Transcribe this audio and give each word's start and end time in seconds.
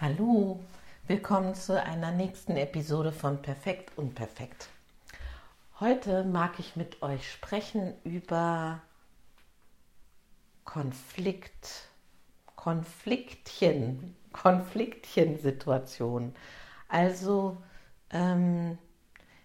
Hallo, 0.00 0.60
willkommen 1.08 1.56
zu 1.56 1.82
einer 1.82 2.12
nächsten 2.12 2.56
Episode 2.56 3.10
von 3.10 3.42
Perfekt 3.42 3.98
und 3.98 4.14
Perfekt. 4.14 4.68
Heute 5.80 6.22
mag 6.22 6.60
ich 6.60 6.76
mit 6.76 7.02
euch 7.02 7.28
sprechen 7.28 7.94
über 8.04 8.80
Konflikt, 10.64 11.88
Konfliktchen, 12.54 14.14
Konfliktchen-Situationen. 14.30 16.32
Also 16.86 17.56
ähm, 18.10 18.78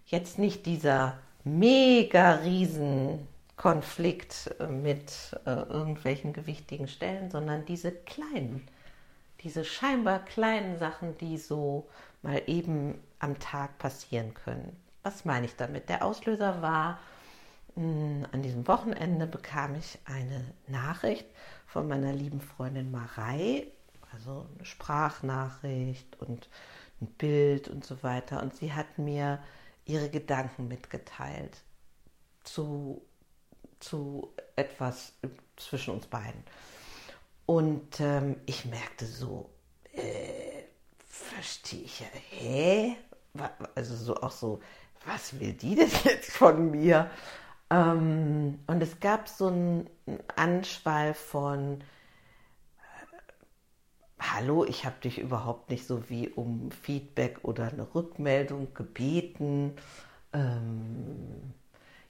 jetzt 0.05 0.37
nicht 0.37 0.67
dieser 0.67 1.17
mega 1.43 2.33
riesen 2.33 3.27
Konflikt 3.55 4.55
mit 4.69 5.35
äh, 5.47 5.49
irgendwelchen 5.49 6.31
gewichtigen 6.31 6.87
Stellen, 6.87 7.31
sondern 7.31 7.65
diese 7.65 7.91
kleinen 7.91 8.67
diese 9.43 9.65
scheinbar 9.65 10.19
kleinen 10.19 10.77
Sachen, 10.77 11.17
die 11.17 11.37
so 11.37 11.89
mal 12.21 12.41
eben 12.47 13.01
am 13.19 13.39
Tag 13.39 13.77
passieren 13.77 14.33
können. 14.33 14.75
Was 15.03 15.25
meine 15.25 15.45
ich 15.45 15.55
damit? 15.55 15.89
Der 15.89 16.05
Auslöser 16.05 16.61
war, 16.61 16.99
hm, 17.75 18.25
an 18.31 18.41
diesem 18.41 18.67
Wochenende 18.67 19.27
bekam 19.27 19.75
ich 19.75 19.99
eine 20.05 20.45
Nachricht 20.67 21.25
von 21.67 21.87
meiner 21.87 22.13
lieben 22.13 22.39
Freundin 22.39 22.91
Marei, 22.91 23.67
also 24.13 24.45
eine 24.55 24.65
Sprachnachricht 24.65 26.19
und 26.21 26.47
ein 27.01 27.07
Bild 27.07 27.67
und 27.67 27.83
so 27.85 28.01
weiter. 28.03 28.41
Und 28.41 28.55
sie 28.55 28.73
hat 28.73 28.97
mir 28.97 29.39
ihre 29.85 30.09
Gedanken 30.09 30.67
mitgeteilt 30.67 31.57
zu, 32.43 33.01
zu 33.79 34.33
etwas 34.55 35.13
zwischen 35.57 35.95
uns 35.95 36.07
beiden. 36.07 36.43
Und 37.45 37.99
ähm, 37.99 38.37
ich 38.45 38.65
merkte 38.65 39.05
so, 39.05 39.49
äh, 39.93 40.63
verstehe 41.05 41.81
ich 41.81 41.99
ja, 41.99 42.07
hä? 42.29 42.95
Also 43.75 43.95
so 43.95 44.15
auch 44.17 44.31
so, 44.31 44.61
was 45.05 45.39
will 45.39 45.53
die 45.53 45.75
denn 45.75 45.89
jetzt 46.03 46.31
von 46.31 46.71
mir? 46.71 47.09
Ähm, 47.69 48.59
und 48.67 48.81
es 48.81 48.99
gab 48.99 49.27
so 49.27 49.47
einen 49.47 49.89
Anschwall 50.35 51.13
von, 51.13 51.81
äh, 51.81 53.17
hallo, 54.19 54.65
ich 54.65 54.85
habe 54.85 54.99
dich 55.01 55.19
überhaupt 55.19 55.69
nicht 55.69 55.85
so 55.87 56.09
wie 56.09 56.29
um 56.29 56.71
Feedback 56.71 57.39
oder 57.43 57.67
eine 57.67 57.93
Rückmeldung 57.93 58.73
gebeten. 58.73 59.75
Ähm, 60.33 61.53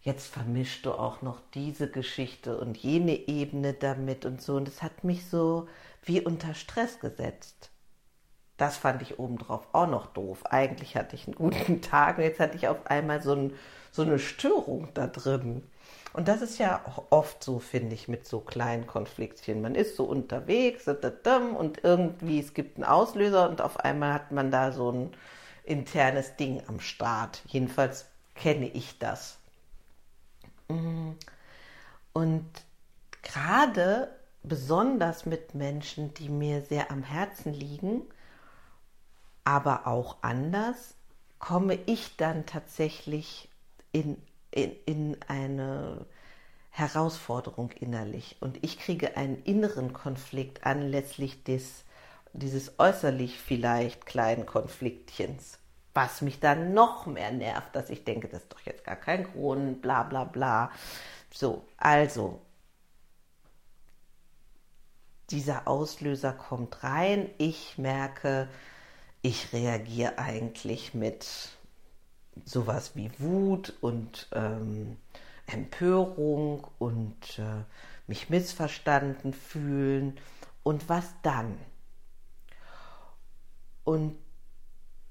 jetzt 0.04 0.28
vermischst 0.28 0.86
du 0.86 0.92
auch 0.92 1.22
noch 1.22 1.40
diese 1.54 1.90
Geschichte 1.90 2.58
und 2.58 2.78
jene 2.78 3.28
Ebene 3.28 3.74
damit 3.74 4.26
und 4.26 4.42
so. 4.42 4.56
Und 4.56 4.68
es 4.68 4.84
hat 4.84 5.04
mich 5.04 5.28
so 5.28 5.68
wie 6.04 6.22
unter 6.22 6.54
Stress 6.54 7.00
gesetzt. 7.00 7.72
Das 8.58 8.78
fand 8.78 9.02
ich 9.02 9.18
obendrauf 9.18 9.68
auch 9.72 9.88
noch 9.88 10.08
doof. 10.08 10.46
Eigentlich 10.46 10.96
hatte 10.96 11.16
ich 11.16 11.26
einen 11.26 11.36
guten 11.36 11.82
Tag 11.82 12.18
und 12.18 12.24
jetzt 12.26 12.40
hatte 12.40 12.58
ich 12.58 12.68
auf 12.68 12.86
einmal 12.86 13.22
so, 13.22 13.34
ein, 13.34 13.54
so 13.92 14.04
eine 14.04 14.20
Störung 14.20 14.90
da 14.94 15.08
drin. 15.08 15.64
Und 16.12 16.28
das 16.28 16.42
ist 16.42 16.60
ja 16.60 16.84
oft 17.10 17.44
so, 17.44 17.60
finde 17.60 17.96
ich, 17.96 18.08
mit 18.08 18.28
so 18.28 18.40
kleinen 18.42 18.86
Konfliktchen. 18.86 19.62
Man 19.62 19.74
ist 19.74 19.96
so 19.96 20.04
unterwegs 20.04 20.88
und 20.88 21.84
irgendwie 21.84 22.40
es 22.40 22.54
gibt 22.54 22.78
einen 22.78 22.86
Auslöser 22.86 23.50
und 23.50 23.62
auf 23.62 23.80
einmal 23.80 24.14
hat 24.14 24.32
man 24.32 24.52
da 24.52 24.72
so 24.72 24.92
ein 24.92 25.12
internes 25.64 26.36
Ding 26.36 26.62
am 26.68 26.80
Start. 26.80 27.42
Jedenfalls 27.48 28.06
kenne 28.36 28.68
ich 28.68 29.00
das. 29.00 29.40
Mm. 30.68 31.12
Und 32.14 32.46
gerade 33.22 34.10
besonders 34.44 35.26
mit 35.26 35.56
Menschen, 35.56 36.14
die 36.14 36.30
mir 36.30 36.62
sehr 36.62 36.92
am 36.92 37.04
Herzen 37.04 37.54
liegen, 37.54 38.04
aber 39.44 39.88
auch 39.88 40.18
anders, 40.22 40.96
komme 41.40 41.78
ich 41.86 42.16
dann 42.18 42.46
tatsächlich 42.46 43.50
in, 43.92 44.18
in, 44.52 44.76
in 44.86 45.18
eine 45.28 46.06
Herausforderung 46.70 47.72
innerlich. 47.72 48.38
Und 48.40 48.64
ich 48.64 48.80
kriege 48.80 49.18
einen 49.18 49.44
inneren 49.44 49.94
Konflikt 49.94 50.66
anlässlich 50.66 51.44
des, 51.44 51.84
dieses 52.34 52.80
äußerlich 52.80 53.38
vielleicht 53.38 54.06
kleinen 54.06 54.46
Konfliktchens 54.46 55.60
was 55.94 56.22
mich 56.22 56.40
dann 56.40 56.74
noch 56.74 57.06
mehr 57.06 57.32
nervt, 57.32 57.76
dass 57.76 57.90
ich 57.90 58.04
denke, 58.04 58.28
das 58.28 58.44
ist 58.44 58.52
doch 58.52 58.62
jetzt 58.62 58.84
gar 58.84 58.96
kein 58.96 59.24
Grund, 59.24 59.82
bla 59.82 60.04
bla 60.04 60.24
bla. 60.24 60.72
So, 61.32 61.66
also, 61.78 62.42
dieser 65.30 65.68
Auslöser 65.68 66.34
kommt 66.34 66.84
rein, 66.84 67.30
ich 67.38 67.78
merke, 67.78 68.48
ich 69.22 69.54
reagiere 69.54 70.18
eigentlich 70.18 70.94
mit 70.94 71.28
sowas 72.46 72.96
wie 72.96 73.12
Wut 73.20 73.74
und 73.82 74.28
ähm, 74.34 74.98
Empörung 75.48 76.68
und 76.80 77.40
äh, 77.40 77.64
mich 78.08 78.30
missverstanden 78.30 79.34
fühlen 79.34 80.20
und 80.64 80.90
was 80.90 81.14
dann? 81.22 81.58
Und 83.84 84.18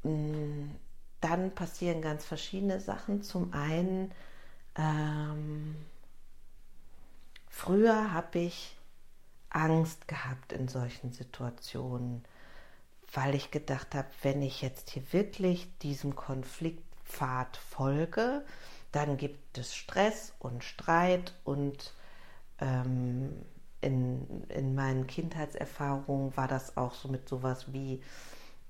dann 0.02 1.54
passieren 1.54 2.02
ganz 2.02 2.24
verschiedene 2.24 2.80
Sachen. 2.80 3.22
Zum 3.22 3.52
einen, 3.52 4.12
ähm, 4.76 5.76
früher 7.48 8.12
habe 8.12 8.40
ich 8.40 8.76
Angst 9.50 10.08
gehabt 10.08 10.52
in 10.52 10.68
solchen 10.68 11.12
Situationen, 11.12 12.24
weil 13.12 13.34
ich 13.34 13.50
gedacht 13.50 13.94
habe, 13.94 14.08
wenn 14.22 14.42
ich 14.42 14.62
jetzt 14.62 14.90
hier 14.90 15.12
wirklich 15.12 15.68
diesem 15.78 16.16
Konfliktpfad 16.16 17.56
folge, 17.56 18.44
dann 18.90 19.16
gibt 19.16 19.58
es 19.58 19.74
Stress 19.74 20.34
und 20.38 20.64
Streit 20.64 21.34
und 21.44 21.94
ähm, 22.58 23.44
in, 23.80 24.44
in 24.48 24.74
meinen 24.74 25.06
Kindheitserfahrungen 25.06 26.36
war 26.36 26.48
das 26.48 26.76
auch 26.76 26.94
so 26.94 27.08
mit 27.08 27.28
sowas 27.28 27.72
wie 27.72 28.02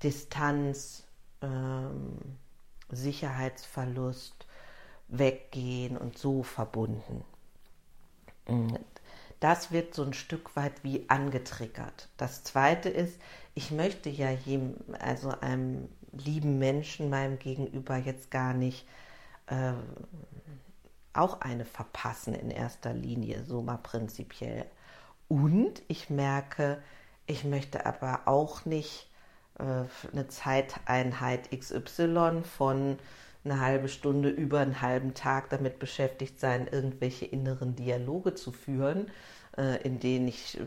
Distanz, 0.01 1.03
ähm, 1.43 2.17
Sicherheitsverlust, 2.89 4.47
Weggehen 5.09 5.97
und 5.97 6.17
so 6.17 6.41
verbunden. 6.43 7.23
Mm, 8.47 8.75
das 9.39 9.71
wird 9.71 9.93
so 9.93 10.03
ein 10.03 10.13
Stück 10.13 10.55
weit 10.55 10.83
wie 10.83 11.09
angetriggert. 11.09 12.07
Das 12.17 12.43
zweite 12.43 12.89
ist, 12.89 13.19
ich 13.55 13.71
möchte 13.71 14.09
ja 14.09 14.31
jedem, 14.31 14.75
also 14.99 15.29
einem 15.41 15.89
lieben 16.13 16.59
Menschen, 16.59 17.09
meinem 17.09 17.37
Gegenüber 17.39 17.97
jetzt 17.97 18.31
gar 18.31 18.53
nicht 18.53 18.87
äh, 19.47 19.73
auch 21.13 21.41
eine 21.41 21.65
verpassen 21.65 22.33
in 22.33 22.49
erster 22.49 22.93
Linie, 22.93 23.43
so 23.45 23.61
mal 23.61 23.77
prinzipiell. 23.77 24.65
Und 25.27 25.81
ich 25.87 26.09
merke, 26.09 26.81
ich 27.27 27.43
möchte 27.43 27.85
aber 27.85 28.21
auch 28.25 28.65
nicht 28.65 29.09
eine 29.57 30.27
Zeiteinheit 30.27 31.49
XY 31.51 32.41
von 32.43 32.97
eine 33.45 33.59
halbe 33.59 33.89
Stunde 33.89 34.29
über 34.29 34.59
einen 34.59 34.81
halben 34.81 35.13
Tag 35.13 35.49
damit 35.49 35.79
beschäftigt 35.79 36.39
sein, 36.39 36.67
irgendwelche 36.71 37.25
inneren 37.25 37.75
Dialoge 37.75 38.35
zu 38.35 38.51
führen, 38.51 39.11
äh, 39.57 39.81
in 39.83 39.99
denen 39.99 40.27
ich 40.27 40.59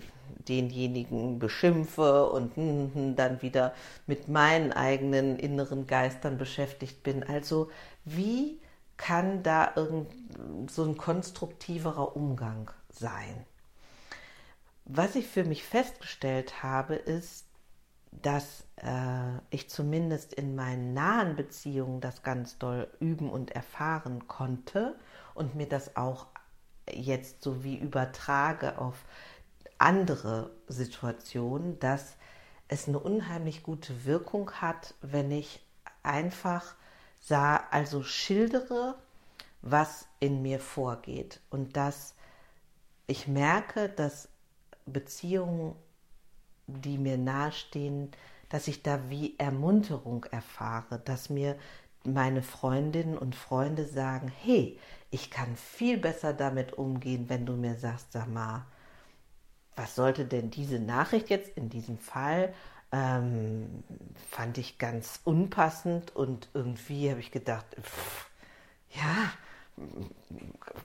denjenigen 0.48 1.38
beschimpfe 1.38 2.30
und 2.30 2.56
hm, 2.56 2.90
hm, 2.94 3.16
dann 3.16 3.42
wieder 3.42 3.74
mit 4.06 4.28
meinen 4.28 4.72
eigenen 4.72 5.38
inneren 5.38 5.86
Geistern 5.86 6.38
beschäftigt 6.38 7.02
bin. 7.02 7.22
Also 7.24 7.70
wie 8.04 8.60
kann 8.96 9.42
da 9.42 9.72
irgend 9.74 10.08
so 10.70 10.84
ein 10.84 10.96
konstruktiverer 10.96 12.16
Umgang 12.16 12.70
sein? 12.90 13.46
Was 14.84 15.16
ich 15.16 15.26
für 15.26 15.44
mich 15.44 15.64
festgestellt 15.64 16.62
habe, 16.62 16.94
ist, 16.94 17.44
dass 18.22 18.64
äh, 18.76 19.38
ich 19.50 19.68
zumindest 19.70 20.32
in 20.34 20.54
meinen 20.54 20.94
nahen 20.94 21.36
Beziehungen 21.36 22.00
das 22.00 22.22
ganz 22.22 22.58
doll 22.58 22.88
üben 23.00 23.30
und 23.30 23.50
erfahren 23.50 24.26
konnte 24.28 24.96
und 25.34 25.54
mir 25.54 25.68
das 25.68 25.96
auch 25.96 26.26
jetzt 26.90 27.42
so 27.42 27.64
wie 27.64 27.76
übertrage 27.76 28.78
auf 28.78 29.04
andere 29.78 30.50
Situationen, 30.68 31.78
dass 31.78 32.16
es 32.68 32.88
eine 32.88 32.98
unheimlich 32.98 33.62
gute 33.62 34.04
Wirkung 34.04 34.50
hat, 34.52 34.94
wenn 35.02 35.30
ich 35.30 35.60
einfach 36.02 36.74
sah, 37.20 37.56
also 37.70 38.02
schildere, 38.02 38.96
was 39.62 40.06
in 40.20 40.42
mir 40.42 40.60
vorgeht. 40.60 41.40
Und 41.50 41.76
dass 41.76 42.14
ich 43.06 43.28
merke, 43.28 43.88
dass 43.88 44.28
Beziehungen 44.86 45.76
die 46.66 46.98
mir 46.98 47.18
nahestehen, 47.18 48.10
dass 48.48 48.68
ich 48.68 48.82
da 48.82 49.10
wie 49.10 49.34
Ermunterung 49.38 50.24
erfahre, 50.30 50.98
dass 51.04 51.30
mir 51.30 51.56
meine 52.04 52.42
Freundinnen 52.42 53.18
und 53.18 53.34
Freunde 53.34 53.84
sagen, 53.84 54.32
hey, 54.42 54.78
ich 55.10 55.30
kann 55.30 55.56
viel 55.56 55.98
besser 55.98 56.32
damit 56.32 56.74
umgehen, 56.74 57.28
wenn 57.28 57.46
du 57.46 57.54
mir 57.54 57.74
sagst, 57.76 58.12
sag 58.12 58.28
mal, 58.28 58.64
was 59.74 59.94
sollte 59.94 60.24
denn 60.24 60.50
diese 60.50 60.78
Nachricht 60.78 61.28
jetzt 61.28 61.56
in 61.56 61.68
diesem 61.68 61.98
Fall 61.98 62.54
ähm, 62.92 63.82
fand 64.30 64.58
ich 64.58 64.78
ganz 64.78 65.20
unpassend 65.24 66.14
und 66.14 66.48
irgendwie 66.54 67.10
habe 67.10 67.20
ich 67.20 67.30
gedacht, 67.32 67.66
pff, 67.80 68.30
ja, 68.90 69.32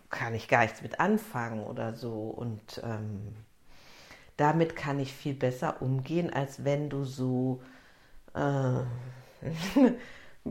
kann 0.09 0.33
ich 0.33 0.47
gar 0.47 0.63
nichts 0.63 0.81
mit 0.81 0.99
anfangen 0.99 1.63
oder 1.63 1.93
so. 1.93 2.29
Und 2.29 2.81
ähm, 2.83 3.35
damit 4.37 4.75
kann 4.75 4.99
ich 4.99 5.13
viel 5.13 5.33
besser 5.33 5.81
umgehen, 5.81 6.31
als 6.31 6.63
wenn 6.63 6.89
du 6.89 7.03
so 7.03 7.61
äh, 8.33 8.81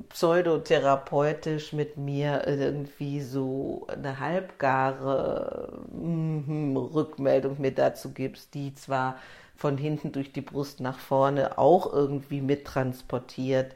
pseudotherapeutisch 0.09 1.73
mit 1.73 1.97
mir 1.97 2.47
irgendwie 2.47 3.21
so 3.21 3.87
eine 3.89 4.21
halbgare 4.21 5.73
mm, 5.93 6.77
Rückmeldung 6.77 7.61
mir 7.61 7.73
dazu 7.73 8.13
gibst, 8.13 8.55
die 8.55 8.75
zwar 8.75 9.17
von 9.57 9.77
hinten 9.77 10.13
durch 10.13 10.33
die 10.33 10.41
Brust 10.41 10.81
nach 10.81 10.99
vorne 10.99 11.59
auch 11.59 11.93
irgendwie 11.93 12.41
mittransportiert, 12.41 13.75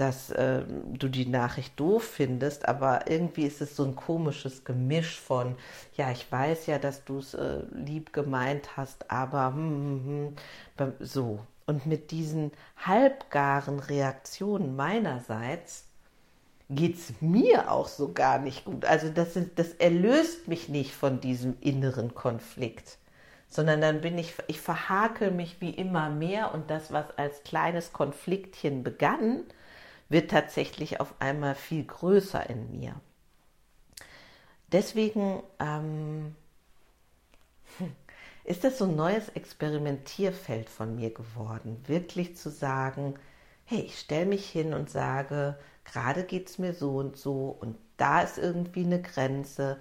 dass 0.00 0.30
äh, 0.30 0.62
du 0.66 1.08
die 1.08 1.26
Nachricht 1.26 1.78
doof 1.78 2.04
findest, 2.04 2.66
aber 2.66 3.10
irgendwie 3.10 3.44
ist 3.44 3.60
es 3.60 3.76
so 3.76 3.84
ein 3.84 3.96
komisches 3.96 4.64
Gemisch 4.64 5.20
von, 5.20 5.56
ja, 5.96 6.10
ich 6.10 6.30
weiß 6.30 6.66
ja, 6.66 6.78
dass 6.78 7.04
du 7.04 7.18
es 7.18 7.34
äh, 7.34 7.62
lieb 7.72 8.12
gemeint 8.12 8.76
hast, 8.78 9.10
aber 9.10 9.48
hm, 9.54 10.04
hm, 10.06 10.36
hm, 10.78 10.92
so. 11.00 11.40
Und 11.66 11.86
mit 11.86 12.10
diesen 12.10 12.50
halbgaren 12.78 13.78
Reaktionen 13.78 14.74
meinerseits 14.74 15.84
geht 16.70 16.96
es 16.96 17.20
mir 17.20 17.70
auch 17.70 17.88
so 17.88 18.12
gar 18.12 18.38
nicht 18.38 18.64
gut. 18.64 18.86
Also 18.86 19.10
das, 19.10 19.38
das 19.54 19.74
erlöst 19.74 20.48
mich 20.48 20.68
nicht 20.68 20.94
von 20.94 21.20
diesem 21.20 21.56
inneren 21.60 22.14
Konflikt 22.14 22.96
sondern 23.50 23.80
dann 23.80 24.00
bin 24.00 24.16
ich, 24.16 24.34
ich 24.46 24.60
verhakel 24.60 25.32
mich 25.32 25.60
wie 25.60 25.70
immer 25.70 26.08
mehr 26.08 26.54
und 26.54 26.70
das, 26.70 26.92
was 26.92 27.06
als 27.18 27.42
kleines 27.42 27.92
Konfliktchen 27.92 28.84
begann, 28.84 29.42
wird 30.10 30.30
tatsächlich 30.30 31.00
auf 31.00 31.14
einmal 31.20 31.54
viel 31.54 31.84
größer 31.84 32.50
in 32.50 32.70
mir. 32.70 33.00
Deswegen 34.70 35.42
ähm, 35.58 36.34
ist 38.44 38.64
das 38.64 38.78
so 38.78 38.84
ein 38.84 38.96
neues 38.96 39.30
Experimentierfeld 39.30 40.68
von 40.68 40.96
mir 40.96 41.10
geworden, 41.10 41.82
wirklich 41.86 42.36
zu 42.36 42.50
sagen, 42.50 43.14
hey, 43.64 43.80
ich 43.80 43.98
stelle 43.98 44.26
mich 44.26 44.50
hin 44.50 44.74
und 44.74 44.90
sage, 44.90 45.58
gerade 45.84 46.24
geht 46.24 46.50
es 46.50 46.58
mir 46.58 46.74
so 46.74 46.96
und 46.98 47.16
so 47.16 47.56
und 47.60 47.78
da 47.96 48.20
ist 48.22 48.36
irgendwie 48.38 48.84
eine 48.84 49.00
Grenze, 49.00 49.80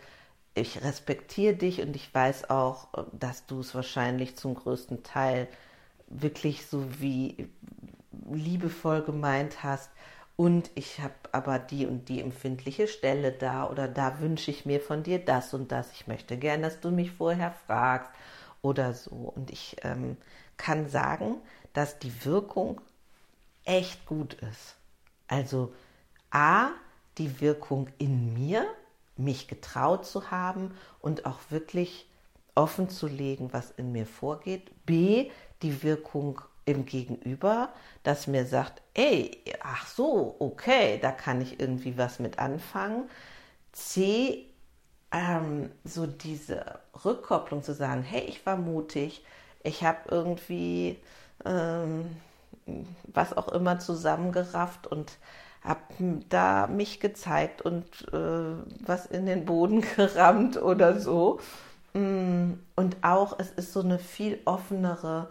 ich 0.54 0.84
respektiere 0.84 1.56
dich 1.56 1.82
und 1.82 1.96
ich 1.96 2.14
weiß 2.14 2.50
auch, 2.50 2.88
dass 3.14 3.46
du 3.46 3.62
es 3.62 3.74
wahrscheinlich 3.74 4.36
zum 4.36 4.56
größten 4.56 5.04
Teil 5.04 5.48
wirklich 6.08 6.66
so 6.66 6.86
wie 7.00 7.50
liebevoll 8.30 9.02
gemeint 9.04 9.64
hast. 9.64 9.90
Und 10.40 10.72
ich 10.76 11.02
habe 11.02 11.16
aber 11.34 11.60
die 11.60 11.86
und 11.86 12.08
die 12.08 12.22
empfindliche 12.22 12.88
Stelle 12.88 13.34
da 13.34 13.70
oder 13.70 13.90
da 13.90 14.22
wünsche 14.22 14.52
ich 14.52 14.66
mir 14.66 14.80
von 14.80 15.04
dir 15.04 15.20
das 15.20 15.54
und 15.54 15.70
das. 15.70 15.92
Ich 15.92 16.08
möchte 16.08 16.38
gern, 16.38 16.62
dass 16.62 16.80
du 16.80 16.92
mich 16.92 17.12
vorher 17.12 17.54
fragst 17.68 18.10
oder 18.62 18.94
so. 18.94 19.34
Und 19.36 19.52
ich 19.52 19.76
ähm, 19.84 20.16
kann 20.56 20.88
sagen, 20.88 21.36
dass 21.74 22.00
die 22.00 22.24
Wirkung 22.24 22.80
echt 23.66 24.06
gut 24.06 24.36
ist. 24.36 24.78
Also 25.28 25.74
A, 26.32 26.70
die 27.18 27.42
Wirkung 27.42 27.90
in 27.98 28.34
mir, 28.34 28.66
mich 29.18 29.50
getraut 29.50 30.06
zu 30.06 30.32
haben 30.32 30.74
und 31.02 31.26
auch 31.26 31.40
wirklich 31.50 32.08
offen 32.56 32.88
zu 32.88 33.08
legen, 33.08 33.52
was 33.52 33.72
in 33.72 33.92
mir 33.92 34.06
vorgeht. 34.06 34.72
B, 34.86 35.32
die 35.64 35.84
Wirkung 35.84 36.40
im 36.72 36.86
Gegenüber, 36.86 37.70
das 38.04 38.28
mir 38.28 38.46
sagt, 38.46 38.82
ey, 38.94 39.42
ach 39.62 39.88
so, 39.88 40.36
okay, 40.40 41.00
da 41.02 41.12
kann 41.12 41.42
ich 41.42 41.60
irgendwie 41.60 41.98
was 41.98 42.20
mit 42.20 42.40
anfangen. 42.40 43.10
C, 43.72 44.46
ähm, 45.12 45.72
so 45.84 46.06
diese 46.06 46.80
Rückkopplung 47.04 47.64
zu 47.64 47.74
sagen, 47.74 48.04
hey, 48.04 48.22
ich 48.28 48.46
war 48.46 48.58
mutig, 48.58 49.24
ich 49.64 49.84
habe 49.84 50.00
irgendwie 50.10 50.98
ähm, 51.46 52.16
was 53.06 53.36
auch 53.36 53.50
immer 53.50 53.80
zusammengerafft 53.80 54.88
und 54.88 55.18
habe 55.64 55.82
da 56.30 56.68
mich 56.68 57.00
gezeigt 57.00 57.62
und 57.62 57.86
äh, 58.14 58.56
was 58.86 59.06
in 59.08 59.26
den 59.26 59.46
Boden 59.46 59.82
gerammt 59.96 60.62
oder 60.62 61.00
so. 61.00 61.40
Mm, 61.94 62.54
und 62.76 62.98
auch, 63.02 63.40
es 63.40 63.52
ist 63.52 63.74
so 63.74 63.82
eine 63.82 64.00
viel 64.00 64.40
offenere 64.46 65.28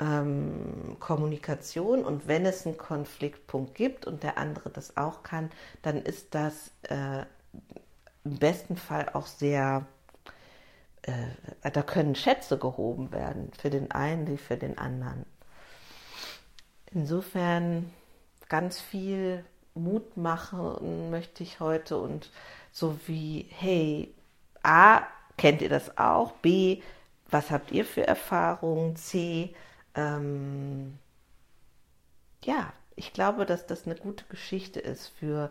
ähm, 0.00 0.96
Kommunikation. 1.00 2.04
Und 2.04 2.28
wenn 2.28 2.46
es 2.46 2.66
einen 2.66 2.78
Konfliktpunkt 2.78 3.74
gibt 3.74 4.06
und 4.06 4.22
der 4.22 4.38
andere 4.38 4.70
das 4.70 4.96
auch 4.96 5.22
kann, 5.22 5.50
dann 5.82 6.02
ist 6.02 6.34
das 6.34 6.70
äh, 6.82 7.24
im 8.24 8.38
besten 8.38 8.76
Fall 8.76 9.08
auch 9.12 9.26
sehr, 9.26 9.86
äh, 11.02 11.70
da 11.70 11.82
können 11.82 12.14
Schätze 12.14 12.58
gehoben 12.58 13.12
werden, 13.12 13.50
für 13.58 13.70
den 13.70 13.90
einen 13.90 14.26
wie 14.28 14.36
für 14.36 14.56
den 14.56 14.78
anderen. 14.78 15.24
Insofern 16.92 17.90
ganz 18.48 18.80
viel 18.80 19.44
Mut 19.74 20.16
machen 20.16 21.10
möchte 21.10 21.42
ich 21.42 21.60
heute 21.60 21.98
und 21.98 22.30
so 22.72 22.98
wie, 23.06 23.46
hey, 23.50 24.12
A, 24.62 25.02
kennt 25.36 25.62
ihr 25.62 25.68
das 25.68 25.96
auch? 25.98 26.32
B, 26.32 26.82
was 27.30 27.50
habt 27.50 27.72
ihr 27.72 27.84
für 27.84 28.06
Erfahrungen? 28.06 28.96
C, 28.96 29.54
ähm, 29.98 30.96
ja, 32.44 32.72
ich 32.94 33.12
glaube, 33.12 33.46
dass 33.46 33.66
das 33.66 33.84
eine 33.84 33.96
gute 33.96 34.24
Geschichte 34.26 34.78
ist 34.80 35.08
für 35.08 35.50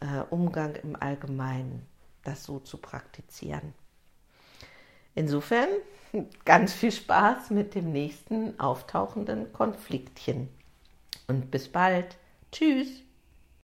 äh, 0.00 0.20
Umgang 0.30 0.74
im 0.76 0.96
Allgemeinen, 0.96 1.86
das 2.22 2.44
so 2.44 2.58
zu 2.58 2.76
praktizieren. 2.76 3.72
Insofern 5.14 5.68
ganz 6.44 6.74
viel 6.74 6.92
Spaß 6.92 7.50
mit 7.50 7.74
dem 7.74 7.90
nächsten 7.90 8.60
auftauchenden 8.60 9.52
Konfliktchen. 9.52 10.48
Und 11.26 11.50
bis 11.50 11.68
bald. 11.68 12.16
Tschüss. 12.52 13.05